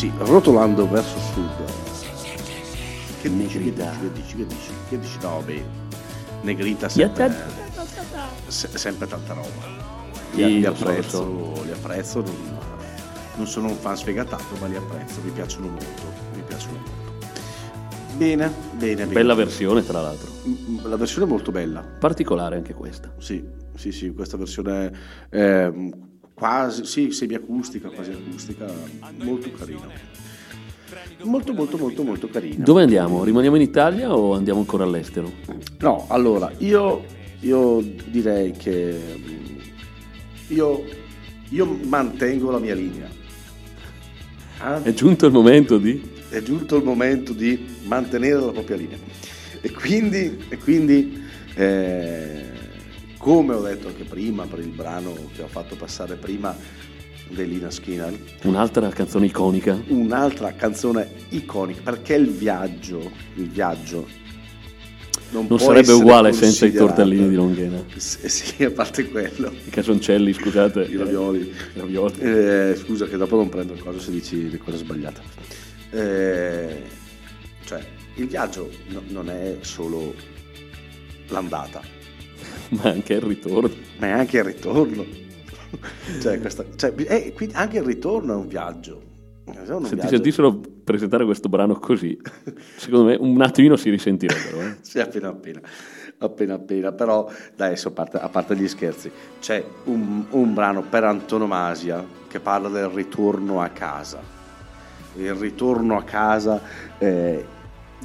[0.01, 1.49] Sì, sì, rotolando verso sud.
[3.21, 5.17] Che dici, che dici, che dici, che dici, che dici?
[5.21, 5.63] No, beh,
[6.41, 7.35] Negrita sempre,
[8.47, 9.89] se- sempre tanta roba.
[10.31, 12.35] Li, li apprezzo, li apprezzo, non,
[13.35, 16.01] non sono un fan sfegatato, ma li apprezzo, mi piacciono molto,
[16.33, 17.09] mi piacciono molto.
[18.17, 19.13] Bene, bene, bene.
[19.13, 20.31] Bella versione, tra l'altro.
[20.47, 23.13] Mm, La versione è molto bella, Particolare anche questa.
[23.19, 23.43] sì,
[23.75, 24.91] sì, sì, questa versione
[25.29, 25.71] è
[26.41, 28.65] quasi, sì, semiacustica, quasi acustica,
[29.17, 29.87] molto carina.
[31.21, 32.63] Molto, molto, molto, molto carina.
[32.63, 33.23] Dove andiamo?
[33.23, 35.31] Rimaniamo in Italia o andiamo ancora all'estero?
[35.77, 37.05] No, allora, io,
[37.41, 38.99] io direi che
[40.47, 40.83] io,
[41.49, 43.07] io mantengo la mia linea.
[44.57, 46.01] Ah, È giunto il momento di...
[46.27, 48.97] È giunto il momento di mantenere la propria linea.
[49.61, 51.21] E quindi, e quindi
[51.53, 52.50] eh,
[53.21, 56.55] come ho detto anche prima, per il brano che ho fatto passare prima
[57.29, 59.79] dell'Ina Skinner, Un'altra canzone iconica.
[59.89, 64.07] un'altra canzone iconica, perché il viaggio, il viaggio
[65.29, 67.81] non, Non sarebbe uguale senza i tortellini di Longhena.
[67.95, 70.81] S- Sì, a parte quello, I casoncelli, scusate.
[70.81, 71.39] i ravioli.
[71.41, 72.13] I ravioli.
[72.19, 75.21] Eh, scusa che dopo non prendo il coso se dici le cose sbagliate.
[75.91, 76.81] Eh,
[77.65, 80.13] cioè, il viaggio no- non è solo
[81.29, 81.81] l'andata,
[82.81, 83.69] Ma anche il ritorno.
[83.99, 85.05] ma anche il ritorno.
[86.21, 89.01] cioè, questa- cioè, eh, quindi anche il ritorno è un viaggio.
[89.45, 92.17] Eh, Se ti sentissero presentare questo brano così,
[92.77, 94.61] secondo me un attimino si risentirebbero.
[94.61, 94.75] eh.
[94.81, 95.59] Sì, appena appena,
[96.19, 99.11] appena appena, però dai, adesso a parte, a parte gli scherzi,
[99.41, 104.21] c'è un, un brano per antonomasia che parla del ritorno a casa.
[105.17, 106.61] Il ritorno a casa
[106.97, 107.43] eh,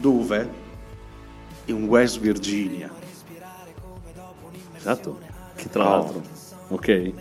[0.01, 0.65] dove?
[1.67, 2.91] In West Virginia.
[4.91, 5.19] Esatto.
[5.55, 5.91] Che tra No.
[5.91, 6.23] l'altro,
[6.69, 7.13] ok.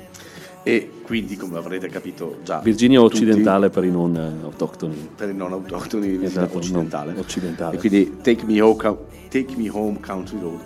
[0.67, 5.09] E quindi, come avrete capito già, Virginia tutti- occidentale per i non eh, autoctoni.
[5.15, 7.11] per i non autoctoni di Virginia Esatto, occidentale.
[7.11, 7.75] non occidentale.
[7.75, 8.97] E quindi Take Me Home,
[9.29, 10.59] Take Me Home Country Road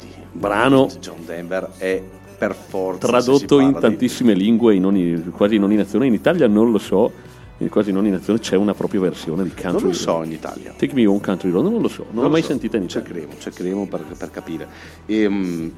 [0.00, 2.02] di Brano John Denver è
[2.36, 6.06] per forza tradotto in parla di- tantissime lingue, in ogni- quasi in ogni nazione.
[6.06, 7.12] In Italia non lo so,
[7.58, 9.70] in quasi in ogni nazione c'è una propria versione di country.
[9.72, 9.94] Non lo road.
[9.94, 10.72] so in Italia.
[10.76, 12.48] Take me home country road, non lo so, non, l'ho lo mai so.
[12.48, 13.04] sentita in Italia.
[13.04, 14.66] Cercheremo, cercheremo per, per capire.
[15.06, 15.68] E, mm,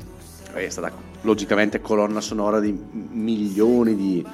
[0.55, 0.93] è stata
[1.23, 2.77] logicamente colonna sonora di
[3.11, 4.27] milioni di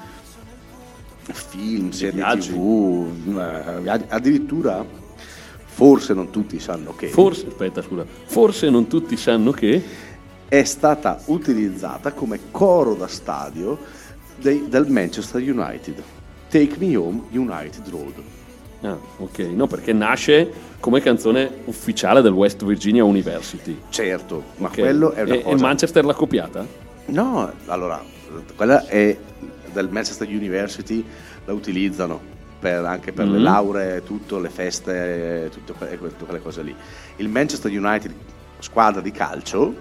[1.31, 3.37] film, serie tv,
[4.07, 4.85] addirittura
[5.65, 9.81] forse non tutti sanno che Forse, aspetta, scusa, forse non tutti sanno che
[10.47, 13.77] è stata utilizzata come coro da stadio
[14.35, 16.01] dei- del Manchester United.
[16.49, 18.13] Take Me Home United Road.
[18.81, 20.49] Ah, ok, no, perché nasce
[20.79, 23.77] come canzone ufficiale del West Virginia University.
[23.89, 24.75] Certo, ma Ok?
[24.79, 25.55] quello è una e, cosa.
[25.55, 26.65] e Manchester l'ha copiata?
[27.07, 28.01] No, allora,
[28.55, 29.17] quella è
[29.73, 31.03] del Manchester University,
[31.45, 32.19] la utilizzano
[32.59, 33.43] per- anche per le Mhm.
[33.43, 35.73] lauree, tutto, le feste, tutte
[36.25, 36.73] quelle cose lì.
[37.17, 38.13] Il Manchester United,
[38.59, 39.73] squadra di calcio,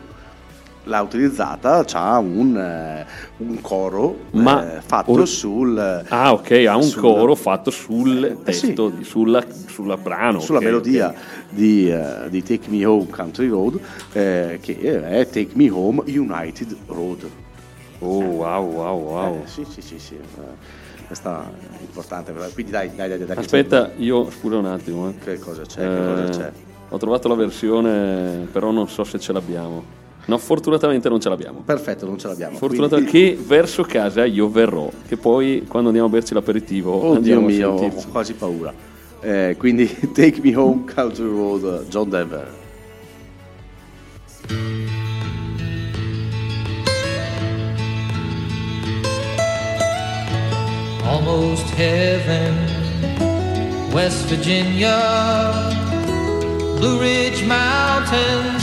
[0.89, 3.07] l'ha utilizzata, ha un, eh,
[3.39, 8.25] un coro Ma- eh, fatto or- sul, Ah, ok, ha un Sul- coro fatto sul
[8.45, 8.67] Eh, sì.
[8.69, 10.41] testo, di- sulla, sulla brano.
[10.41, 11.17] sulla ok, melodia ok.
[11.51, 13.79] Di, eh, di Take Me Home Country Road,
[14.13, 17.29] eh, che è Take Me Home United Road.
[18.01, 19.43] Oh, wow, wow, wow.
[19.45, 20.17] Eh, sì, sì, sì, sì.
[21.07, 22.33] questa è importante.
[22.55, 23.25] Quindi dai, dai, dai.
[23.25, 25.13] dai Aspetta, io scusa un attimo.
[25.23, 25.81] Che cosa c'è?
[25.81, 26.53] Che cosa c'è?
[26.91, 29.97] Ho trovato la versione, però non so se ce l'abbiamo.
[30.29, 31.63] No, fortunatamente non ce l'abbiamo.
[31.65, 32.59] Perfetto, non ce l'abbiamo.
[32.59, 37.41] Fortunatamente Quindi- che verso casa io verrò, che poi quando andiamo a berci l'aperitivo Oddio
[37.41, 38.73] mio, a ho quasi paura.
[39.21, 42.47] Eh, quindi Take Me Home Country Road, John Denver.
[51.05, 52.55] almost heaven.
[53.93, 54.99] West Virginia,
[56.79, 58.63] Blue Ridge Mountains,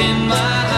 [0.00, 0.77] in my eye.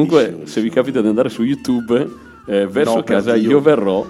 [0.00, 2.08] Comunque, se vi capita di andare su YouTube,
[2.46, 3.50] eh, verso No, casa Dio.
[3.50, 4.06] io verrò.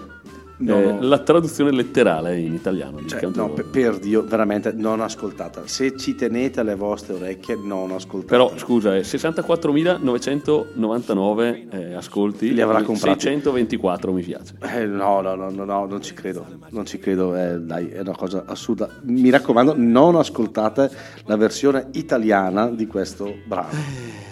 [0.58, 0.98] No, eh, no.
[1.00, 5.62] La traduzione letterale in italiano Cioè, no, per, per Dio, veramente non ascoltata.
[5.64, 8.28] Se ci tenete alle vostre orecchie, non ascoltate.
[8.28, 13.22] Però scusa, eh, 64.999 eh, ascolti, Li avrà comprati.
[13.22, 14.54] 624 mi piace.
[14.60, 17.98] Eh, no, no, no, no, no, non ci credo, non ci credo, eh, dai, è
[18.00, 18.88] una cosa assurda.
[19.02, 20.88] Mi raccomando, non ascoltate
[21.24, 23.70] la versione italiana di questo brano.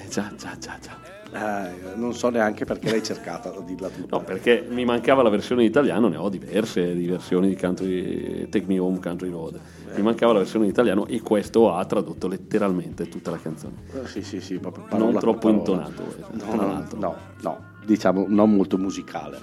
[0.09, 0.97] Già, già, già, già.
[1.31, 4.17] Eh, non so neanche perché l'hai cercata, a dirla tutta.
[4.17, 8.49] No, perché mi mancava la versione in italiano, ne ho diverse di versioni di country,
[8.49, 9.61] Take Me Home Country Road.
[9.95, 13.75] Mi mancava la versione in italiano e questo ha tradotto letteralmente tutta la canzone.
[13.93, 15.87] Eh, Sì, sì, sì, proprio Non parola troppo per parola.
[15.89, 19.39] intonato, eh, No, no, no, diciamo non molto musicale.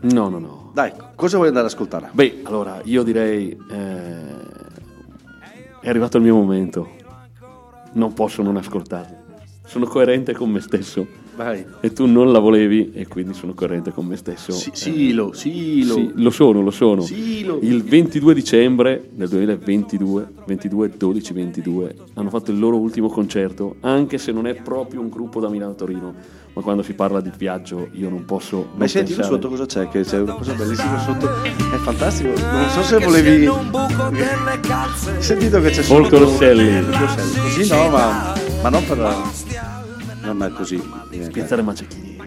[0.00, 0.70] No, no, no.
[0.74, 2.10] Dai, cosa vuoi andare ad ascoltare?
[2.12, 4.22] Beh, allora io direi eh,
[5.80, 6.88] è arrivato il mio momento.
[7.92, 9.22] Non posso non ascoltarlo.
[9.66, 11.06] Sono coerente con me stesso.
[11.36, 11.64] Vai.
[11.80, 14.52] E tu non la volevi e quindi sono coerente con me stesso.
[14.52, 15.94] Sì, silo, silo.
[15.94, 17.00] Sì, lo sono, lo sono.
[17.00, 17.58] Silo.
[17.60, 24.16] Il 22 dicembre del 2022, 22, 12, 22, hanno fatto il loro ultimo concerto, anche
[24.18, 26.14] se non è proprio un gruppo da Milano-Torino,
[26.52, 28.58] ma quando si parla di viaggio io non posso...
[28.72, 29.88] Ma non senti pensare- sotto cosa c'è?
[29.88, 31.42] Che c'è una cosa bellissima sotto.
[31.42, 32.28] È fantastico.
[32.28, 33.46] Non so se volevi.
[33.46, 36.80] Hai sentito che c'è sotto- Rosselli.
[36.80, 37.40] Folco Rosselli.
[37.56, 39.53] Così no, ma, ma non per.
[40.24, 40.82] Non è così.
[41.10, 41.30] niente.
[41.30, 42.18] Piazzale Macechini.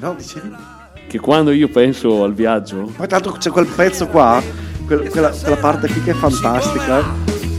[0.00, 0.54] No, dicevi?
[1.08, 4.42] Che quando io penso al viaggio, Ma tanto c'è quel pezzo qua,
[4.86, 7.02] quel- quella, quella parte qui che è fantastica.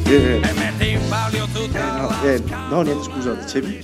[0.05, 0.99] Eh, eh,
[1.71, 3.79] no, eh, no, niente, scusa, dicevi?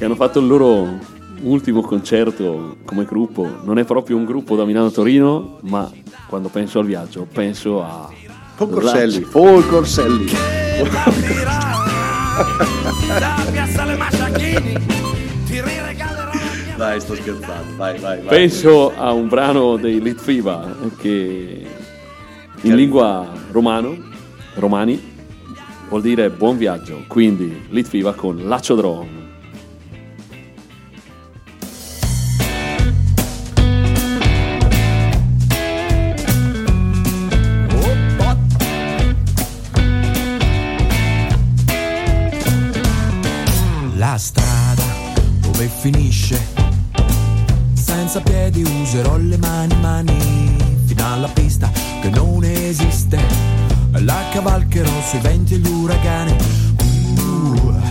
[0.00, 0.98] che hanno fatto il loro
[1.42, 5.90] ultimo concerto come gruppo, non è proprio un gruppo da Milano-Torino, ma
[6.26, 8.10] quando penso al viaggio penso a...
[12.44, 13.96] Folco Rosselli.
[13.96, 14.90] Folco Rosselli.
[16.76, 17.76] Dai, sto scherzando.
[17.76, 18.28] Vai, vai, vai.
[18.28, 21.66] Penso a un brano dei Litfiba che
[22.62, 23.94] in lingua romano,
[24.54, 24.98] romani,
[25.90, 27.04] vuol dire buon viaggio.
[27.06, 29.08] Quindi Litfiba con Laciodron.
[29.08, 29.19] La
[45.80, 46.38] finisce?
[47.72, 51.70] Senza piedi userò le mani, mani fino alla pista
[52.02, 53.18] che non esiste.
[53.92, 56.36] La cavalcherò sui venti e gli uragani.
[57.16, 57.82] Uh.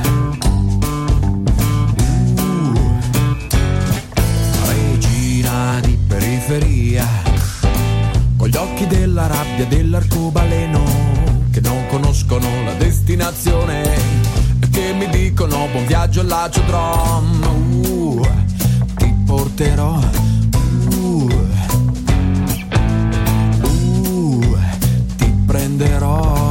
[2.37, 2.73] Uh.
[4.67, 7.07] Regina di periferia,
[8.37, 10.83] con gli occhi della rabbia dell'arcobaleno
[11.49, 14.18] che non conoscono la destinazione
[14.79, 17.85] che mi dicono buon viaggio all'Acio Drum.
[17.85, 18.25] Uh,
[18.95, 19.99] ti porterò.
[20.93, 21.29] Uh,
[23.61, 24.57] uh,
[25.17, 26.47] ti prenderò.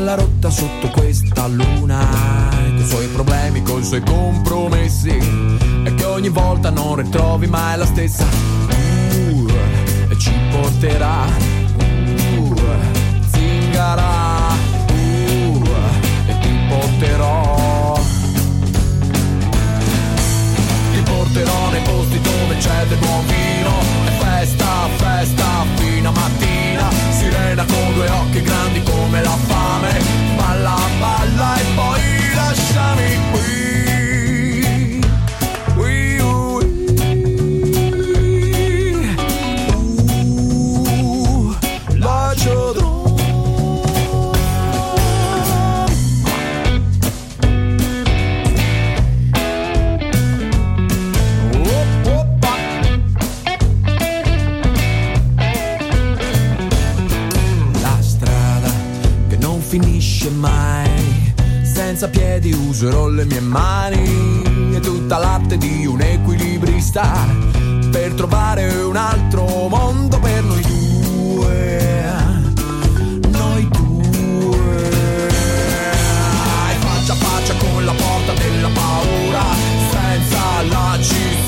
[0.00, 1.98] La rotta sotto questa luna
[2.56, 4.17] con i suoi problemi, con i suoi che
[6.68, 8.24] volta non ritrovi mai la stessa.
[8.24, 11.26] Uh, ci porterà.
[12.36, 12.54] Uh,
[13.30, 14.54] zingara.
[14.90, 15.68] Uh,
[16.26, 18.00] e ti porterò.
[20.92, 23.72] Ti porterò nei posti dove c'è del buon vino.
[24.06, 26.88] E festa, festa, fino a mattina.
[27.10, 28.82] Sirena con due occhi grandi
[61.98, 67.26] senza piedi userò le mie mani e tutta l'arte di un equilibrista
[67.90, 72.22] per trovare un altro mondo per noi due.
[73.30, 75.28] Noi due.
[76.78, 79.42] Faccia a faccia con la porta della paura,
[79.90, 81.47] senza lacci, senza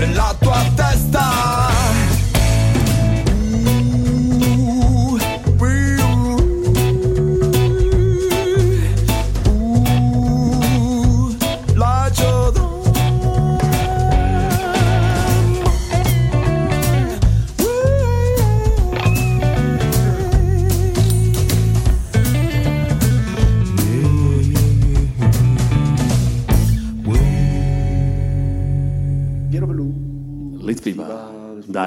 [0.00, 0.39] festa, festa,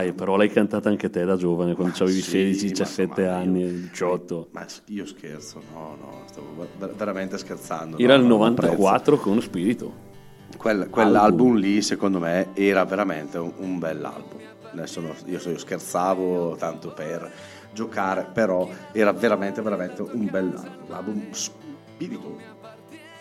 [0.03, 3.37] Dai, però l'hai cantata anche te da giovane, quando avevi Sì, 16, ma 17 insomma,
[3.37, 4.47] anni, io- 18.
[4.51, 6.47] Ma io scherzo, no, no, stavo
[6.77, 7.97] ver- veramente scherzando.
[7.97, 10.11] Era no, il no, 94 con Spirito.
[10.57, 14.39] Quel- quell'album lì, secondo me, era veramente un, un bell'album.
[14.73, 17.31] Adesso no, io, io scherzavo tanto per
[17.73, 20.89] giocare, però era veramente, veramente un bell'album.
[20.89, 22.52] L'album Spirito.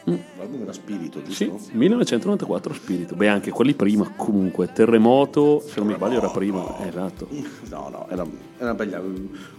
[0.04, 1.30] L'album era Spirito, Mm.
[1.30, 1.70] Sì, giusto?
[1.72, 3.14] 1994 Spirito.
[3.14, 4.72] Beh, anche quelli prima comunque.
[4.72, 6.86] Terremoto, se non mi sbaglio era prima.
[6.86, 7.28] Esatto.
[7.70, 8.26] No, no, era,
[8.58, 9.00] era bella.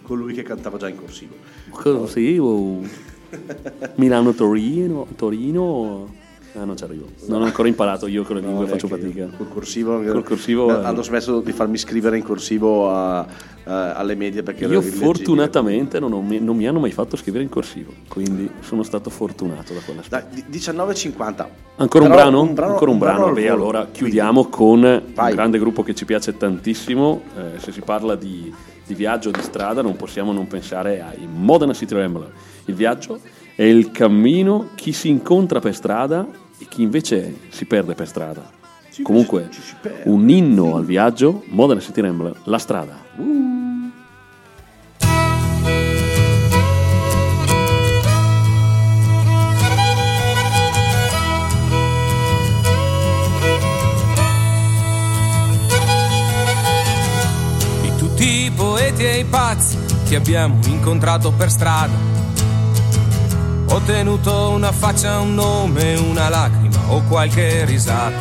[0.01, 1.35] Colui che cantava già in corsivo.
[1.69, 2.81] Corsivo.
[3.95, 5.07] Milano-Torino.
[5.15, 6.21] Torino.
[6.55, 7.05] Ah, non ci arrivo.
[7.27, 9.23] Non ho ancora imparato io con le lingue, faccio neanche io.
[9.25, 9.37] fatica.
[9.37, 10.85] Col corsivo, Col corsivo, No, eh.
[10.85, 13.25] hanno smesso di farmi scrivere in corsivo a-
[13.65, 17.49] a- alle medie perché Io fortunatamente non, ho- non mi hanno mai fatto scrivere in
[17.49, 20.25] corsivo, quindi sono stato fortunato da quell'aspetto.
[20.31, 21.49] Dai, di- 19.50.
[21.77, 22.39] Ancora un Però brano?
[22.41, 23.25] Ancora un brano?
[23.25, 25.33] al Beh, allora chiudiamo con un Vai.
[25.33, 27.21] grande gruppo che ci piace tantissimo.
[27.35, 28.53] Eh, se si parla di,
[28.85, 32.31] di viaggio di strada, non possiamo non pensare ai Modena City Rambler.
[32.65, 33.19] Il viaggio
[33.55, 36.27] è il cammino, chi si incontra per strada
[36.57, 38.49] e chi invece si perde per strada.
[39.01, 40.03] Comunque, ci si perde.
[40.05, 43.01] un inno al viaggio, Modena City Rambler, la strada.
[58.23, 59.77] tutti i poeti e i pazzi
[60.07, 62.12] che abbiamo incontrato per strada.
[63.73, 68.15] Ho tenuto una faccia, un nome, una lacrima o qualche risata.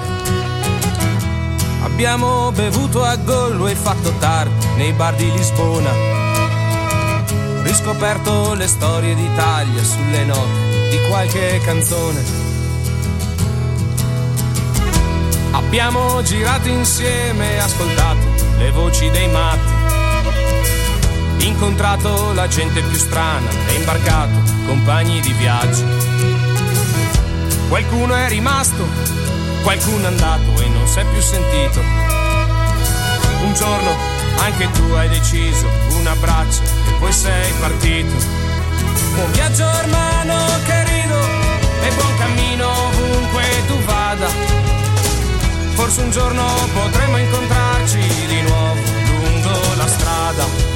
[1.83, 5.91] Abbiamo bevuto a gollo e fatto tardi nei bar di Lisbona.
[7.65, 12.25] Riscoperto le storie d'Italia sulle note di qualche canzone.
[15.51, 18.27] Abbiamo girato insieme e ascoltato
[18.57, 19.82] le voci dei matti.
[21.43, 24.31] Incontrato la gente più strana e imbarcato
[24.65, 25.85] compagni di viaggio.
[27.69, 28.87] Qualcuno è rimasto,
[29.63, 31.81] qualcuno è andato e non si è più sentito.
[33.43, 33.91] Un giorno
[34.39, 38.15] anche tu hai deciso un abbraccio e poi sei partito.
[39.15, 41.19] Buon viaggio hermano querido
[41.83, 44.29] e buon cammino ovunque tu vada.
[45.75, 50.72] Forse un giorno potremo incontrarci di nuovo lungo la strada.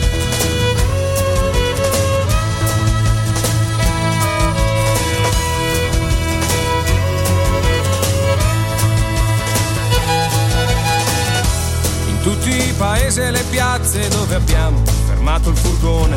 [12.47, 12.75] Tutti i
[13.19, 16.17] e le piazze dove abbiamo fermato il furgone.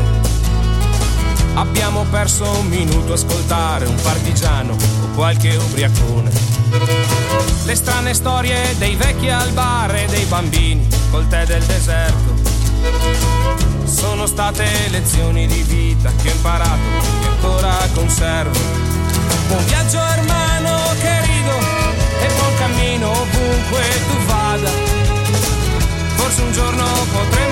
[1.54, 6.30] Abbiamo perso un minuto a ascoltare un partigiano o qualche ubriacone.
[7.64, 12.34] Le strane storie dei vecchi al bar e dei bambini col tè del deserto.
[13.84, 16.78] Sono state lezioni di vita che ho imparato
[17.22, 18.58] e ancora conservo.
[19.48, 21.58] Buon viaggio hermano querido
[22.22, 24.99] e buon cammino ovunque tu vada.
[26.42, 27.49] Un giorno potremo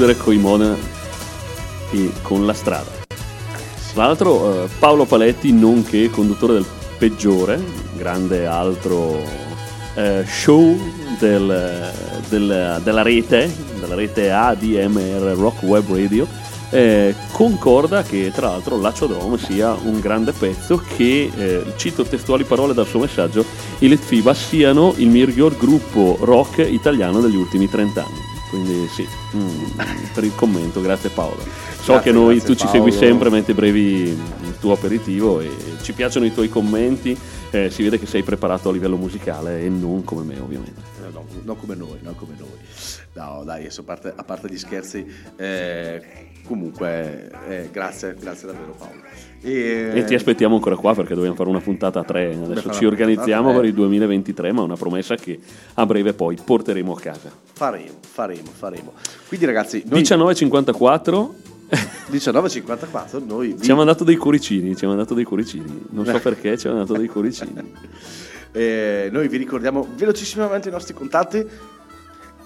[0.00, 0.76] chiudere con i Modena
[1.90, 2.88] e con la strada.
[3.92, 6.64] Tra l'altro eh, Paolo Paletti, nonché conduttore del
[6.96, 7.62] peggiore,
[7.98, 9.20] grande altro
[9.94, 10.74] eh, show
[11.18, 11.92] del-
[12.30, 16.26] del- della rete, della rete ADMR Rock Web Radio,
[16.70, 22.72] eh, concorda che tra l'altro Laciodrome sia un grande pezzo che, eh, cito testuali parole
[22.72, 23.44] dal suo messaggio,
[23.80, 28.29] i Letfiba siano il miglior gruppo rock italiano degli ultimi 30 anni.
[28.50, 29.78] Quindi sì, mm,
[30.12, 31.40] per il commento, grazie Paolo.
[31.80, 35.50] So Grazie, che noi, tu ci segui sempre mentre brevi il tuo aperitivo e
[35.82, 37.16] ci piacciono i tuoi commenti,
[37.50, 40.82] eh, si vede che sei preparato a livello musicale e non come me ovviamente.
[41.00, 42.48] Eh, no, non come noi, non come noi.
[43.12, 46.02] No, dai, adesso a parte, a parte gli scherzi, eh,
[46.44, 49.00] comunque, eh, grazie, grazie davvero Paolo.
[49.42, 52.32] E, E ti aspettiamo ancora qua perché dobbiamo fare una puntata a tre.
[52.32, 55.38] Adesso ci puntata organizziamo per il 2023, ma è una promessa che
[55.74, 57.30] a breve poi porteremo a casa.
[57.52, 58.92] Faremo, faremo, faremo.
[59.28, 61.28] Quindi ragazzi, noi 19.54
[62.10, 65.86] 19.54, noi vi- ci ha mandato dei cuoricini, ci ha mandato dei cuoricini.
[65.90, 67.52] Non so perché ci ha mandato dei cuoricini.
[68.52, 71.46] eh, noi vi ricordiamo velocissimamente i nostri contatti.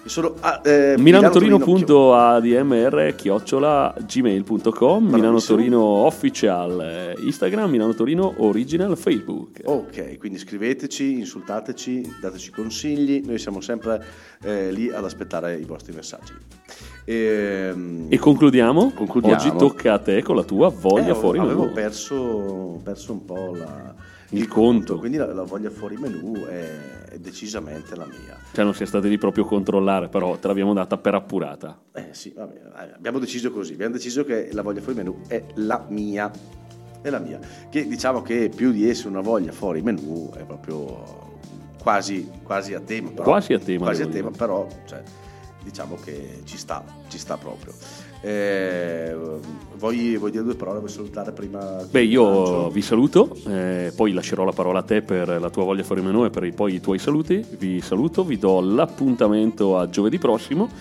[0.07, 5.57] Sono a, eh, milanotorino.admr chiocciola gmail.com Milano Bravissimo.
[5.57, 13.39] Torino official eh, Instagram Milano Torino original Facebook Ok, quindi scriveteci, insultateci, dateci consigli, noi
[13.39, 14.05] siamo sempre
[14.43, 16.33] eh, lì ad aspettare i vostri messaggi.
[17.05, 18.91] Ehm, e concludiamo.
[18.93, 19.35] Concludiamo.
[19.35, 23.55] oggi tocca a te con la tua voglia eh, fuori Avevo perso, perso un po'
[23.55, 24.97] la- Il conto.
[24.97, 28.37] quindi la, la voglia fuori menù è, è decisamente la mia.
[28.53, 32.09] cioè non sia stati lì proprio a controllare però te l'abbiamo data per appurata Eh
[32.11, 35.85] sì, vabbè, eh, abbiamo deciso così, abbiamo deciso che la voglia fuori menù è la
[35.89, 36.31] mia,
[37.01, 37.39] è la mia.
[37.69, 41.33] Che diciamo che più di essere una voglia fuori menù è proprio
[41.81, 43.11] quasi, quasi a tema.
[43.11, 45.03] Però, Quasi a tema, Quasi a tema, però cioè,
[45.63, 47.73] diciamo che ci sta, ci sta proprio.
[48.25, 49.15] Eh,
[49.75, 51.85] vuoi, vuoi dire due parole, vuoi salutare prima?
[51.87, 55.83] Beh, io vi saluto, eh, poi lascerò la parola a te per la tua voglia
[55.83, 57.45] fuori menù e per i, poi i tuoi saluti.
[57.59, 60.71] Vi saluto, vi do l'appuntamento a giovedì prossimo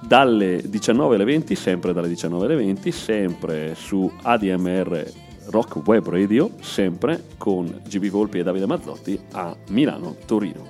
[0.00, 5.12] dalle 19 alle 20, sempre dalle 19 alle 20, sempre su ADMR
[5.48, 10.66] Rock Web Radio, sempre con GB Volpi e Davide Mazzotti a Milano, Torino.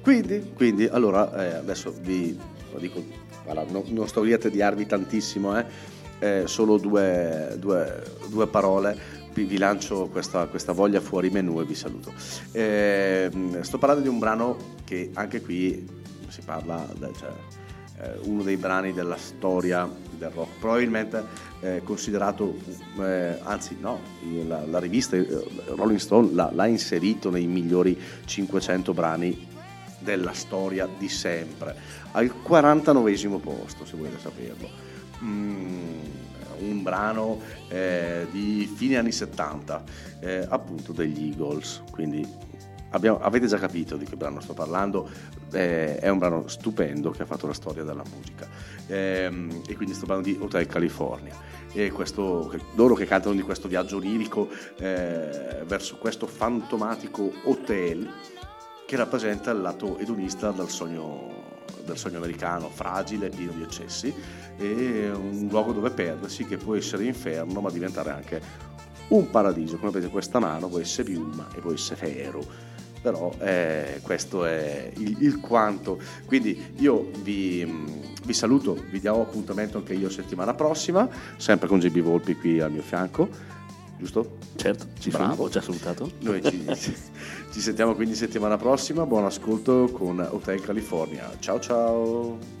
[0.00, 2.34] Quindi, quindi, allora, eh, adesso vi
[2.72, 3.02] lo dico,
[3.52, 5.64] guarda, no- non sto lì a tediarvi tantissimo, eh,
[6.20, 11.74] eh, solo due, due- due parole, vi, lancio questa, questa voglia fuori menù e vi
[11.74, 12.12] saluto.
[12.52, 13.30] Eh,
[13.60, 15.88] sto parlando di un brano che anche qui
[16.28, 16.86] si parla,
[17.18, 17.30] cioè,
[18.02, 19.88] eh, uno dei brani della storia
[20.18, 21.24] del rock, probabilmente
[21.60, 22.56] eh, considerato,
[23.00, 24.00] eh, anzi no,
[24.46, 25.26] la, la rivista eh,
[25.74, 29.48] Rolling Stone l'ha, l'ha inserito nei migliori 500 brani
[30.00, 31.76] della storia di sempre,
[32.12, 34.68] al 49 posto se volete saperlo.
[35.22, 36.00] Mm,
[36.60, 39.82] un brano eh, di fine anni 70,
[40.20, 42.26] eh, appunto degli Eagles, quindi
[42.90, 45.08] abbiamo- avete già capito di che brano sto parlando,
[45.52, 48.48] eh, è un brano stupendo che ha fatto la storia della musica.
[48.86, 51.34] Ehm, e quindi sto parlando di Hotel California.
[51.72, 54.48] E questo, loro che cantano di questo viaggio lirico
[54.78, 58.08] eh, verso questo fantomatico hotel
[58.90, 61.28] che rappresenta il lato edonista del sogno,
[61.84, 64.12] del sogno americano, fragile, pieno di eccessi,
[64.58, 68.42] e un luogo dove perdersi che può essere inferno ma diventare anche
[69.10, 72.44] un paradiso, come vedete questa mano può essere piuma e può essere ferro,
[73.00, 76.00] però eh, questo è il, il quanto.
[76.26, 77.64] Quindi io vi,
[78.24, 82.72] vi saluto, vi diamo appuntamento anche io settimana prossima, sempre con GB Volpi qui al
[82.72, 83.28] mio fianco,
[84.00, 84.38] giusto?
[84.56, 85.34] Certo, ci Bravo.
[85.34, 86.10] sono, ho già salutato.
[86.20, 86.64] Noi ci,
[87.52, 89.04] ci sentiamo quindi settimana prossima.
[89.06, 91.30] Buon ascolto con Hotel California.
[91.38, 92.59] Ciao ciao.